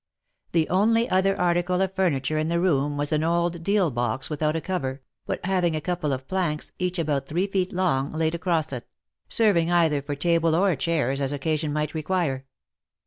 The 0.53 0.67
only 0.67 1.07
other 1.11 1.39
article 1.39 1.79
of 1.79 1.93
furniture 1.93 2.39
in 2.39 2.47
the 2.49 2.59
room 2.59 2.97
was 2.97 3.11
an 3.11 3.23
old 3.23 3.61
deal 3.61 3.91
box 3.91 4.31
without 4.31 4.55
a 4.55 4.59
cover, 4.59 5.03
but 5.27 5.45
having 5.45 5.75
a 5.75 5.79
couple 5.79 6.11
of 6.11 6.27
planks, 6.27 6.71
each 6.79 6.97
about 6.97 7.27
three 7.27 7.45
feet 7.45 7.71
long, 7.71 8.09
laid 8.11 8.33
across 8.33 8.73
it; 8.73 8.87
serving 9.29 9.69
either 9.71 10.01
for 10.01 10.15
table 10.15 10.55
or 10.55 10.75
chairs 10.75 11.21
as 11.21 11.31
occasion 11.31 11.71
might 11.71 11.93
require. 11.93 12.45